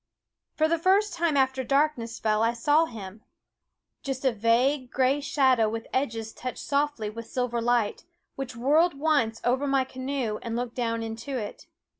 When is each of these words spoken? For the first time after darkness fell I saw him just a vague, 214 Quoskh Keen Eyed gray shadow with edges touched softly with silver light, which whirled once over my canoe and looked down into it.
For 0.55 0.67
the 0.67 0.79
first 0.79 1.13
time 1.13 1.37
after 1.37 1.63
darkness 1.63 2.17
fell 2.17 2.41
I 2.41 2.53
saw 2.53 2.85
him 2.85 3.21
just 4.01 4.25
a 4.25 4.31
vague, 4.31 4.85
214 4.89 4.89
Quoskh 4.89 4.89
Keen 4.89 4.89
Eyed 4.89 4.91
gray 4.91 5.21
shadow 5.21 5.69
with 5.69 5.87
edges 5.93 6.33
touched 6.33 6.57
softly 6.65 7.11
with 7.11 7.29
silver 7.29 7.61
light, 7.61 8.05
which 8.35 8.55
whirled 8.55 8.97
once 8.99 9.39
over 9.43 9.67
my 9.67 9.83
canoe 9.83 10.39
and 10.41 10.55
looked 10.55 10.73
down 10.73 11.03
into 11.03 11.37
it. 11.37 11.67